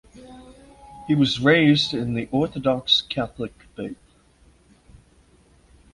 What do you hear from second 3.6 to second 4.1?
faith.